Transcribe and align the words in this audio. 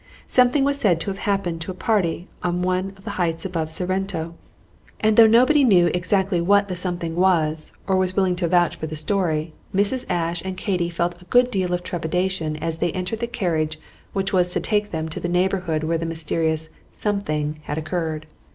Something 0.25 0.63
was 0.63 0.79
said 0.79 0.99
to 1.01 1.11
have 1.11 1.19
happened 1.29 1.61
to 1.61 1.69
a 1.69 1.75
party 1.75 2.27
on 2.41 2.63
one 2.63 2.93
of 2.97 3.03
the 3.03 3.11
heights 3.21 3.45
above 3.45 3.69
Sorrento; 3.69 4.33
and 4.99 5.15
though 5.15 5.27
nobody 5.27 5.63
knew 5.63 5.91
exactly 5.93 6.41
what 6.41 6.69
the 6.69 6.75
something 6.75 7.15
was, 7.15 7.73
or 7.85 7.97
was 7.97 8.15
willing 8.15 8.35
to 8.37 8.47
vouch 8.47 8.75
for 8.75 8.87
the 8.87 8.95
story, 8.95 9.53
Mrs. 9.75 10.05
Ashe 10.09 10.41
and 10.43 10.57
Katy 10.57 10.89
felt 10.89 11.21
a 11.21 11.25
good 11.25 11.51
deal 11.51 11.71
of 11.71 11.83
trepidation 11.83 12.55
as 12.55 12.79
they 12.79 12.91
entered 12.93 13.19
the 13.19 13.27
carriage 13.27 13.77
which 14.11 14.33
was 14.33 14.49
to 14.53 14.59
take 14.59 14.89
them 14.89 15.07
to 15.07 15.19
the 15.19 15.29
neighborhood 15.29 15.83
where 15.83 15.99
the 15.99 16.07
mysterious 16.07 16.71
"something" 16.91 17.59
had 17.65 17.77
occurred. 17.77 18.25